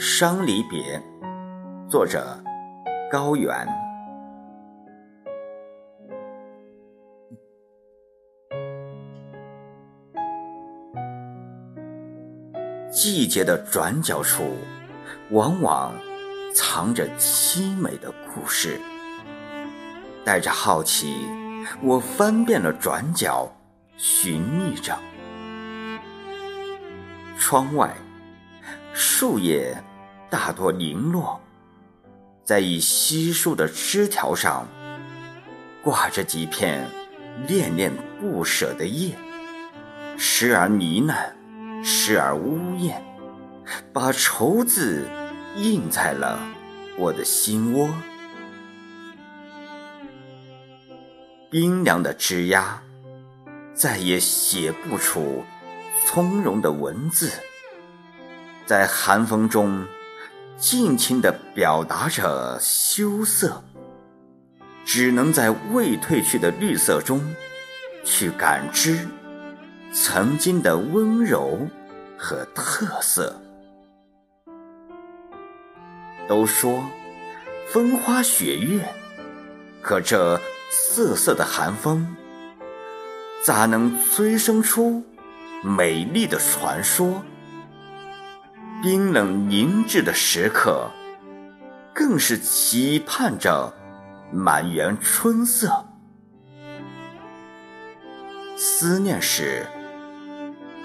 [0.00, 1.02] 伤离别，
[1.90, 2.40] 作者
[3.10, 3.52] 高原。
[12.92, 14.44] 季节的转角处，
[15.30, 15.92] 往往
[16.54, 18.80] 藏着凄美的故事。
[20.24, 21.26] 带着好奇，
[21.82, 23.52] 我翻遍了转角，
[23.96, 24.96] 寻觅着。
[27.36, 27.92] 窗外，
[28.92, 29.76] 树叶
[30.30, 31.40] 大多零落，
[32.44, 34.68] 在已稀疏的枝条上，
[35.82, 36.86] 挂着几片
[37.46, 39.14] 恋恋不舍的叶，
[40.18, 41.32] 时而呢喃，
[41.82, 43.02] 时而呜咽，
[43.92, 45.08] 把愁字
[45.56, 46.38] 印在了
[46.98, 47.88] 我的心窝。
[51.50, 52.80] 冰凉的枝桠，
[53.72, 55.42] 再也写不出
[56.04, 57.32] 从容的文字，
[58.66, 59.86] 在寒风中
[60.58, 63.62] 尽情地表达着羞涩，
[64.84, 67.22] 只能在未褪去的绿色中
[68.04, 69.06] 去感知
[69.92, 71.66] 曾经的温柔
[72.18, 73.40] 和特色。
[76.28, 76.82] 都说
[77.68, 78.86] 风花雪月，
[79.80, 80.40] 可这。
[80.70, 82.14] 瑟瑟的寒风，
[83.42, 85.02] 咋能催生出
[85.62, 87.22] 美丽的传说？
[88.80, 90.88] 冰冷凝滞的时刻，
[91.92, 93.72] 更是期盼着
[94.32, 95.84] 满园春色。
[98.56, 99.66] 思念时，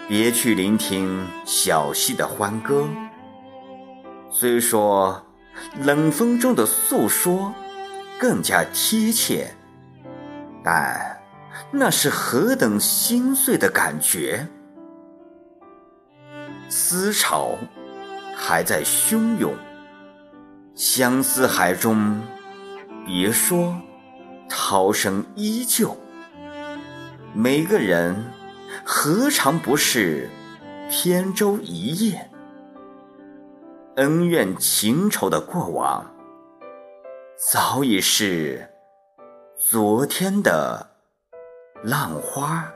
[0.08, 2.88] 别去聆听小溪的欢歌。
[4.31, 5.23] 虽说
[5.83, 7.53] 冷风中的诉说
[8.19, 9.53] 更加贴切。
[10.64, 11.21] 但
[11.71, 14.47] 那是何等心碎的感觉！
[16.70, 17.58] 思潮
[18.36, 19.54] 还在汹涌，
[20.76, 22.20] 相思海中，
[23.05, 23.76] 别说
[24.49, 25.95] 涛声依旧。
[27.33, 28.32] 每个人
[28.86, 30.30] 何尝不是
[30.89, 32.30] 扁舟一叶？
[33.95, 36.05] 恩怨情仇的过往，
[37.38, 38.70] 早已是。
[39.55, 40.89] 昨天的
[41.83, 42.70] 浪花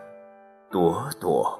[0.72, 1.59] 朵朵。